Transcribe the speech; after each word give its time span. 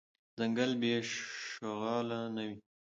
ځنګل 0.37 0.71
بی 0.81 0.91
شغاله 1.57 2.19
نه 2.35 2.43
وي. 2.47 2.55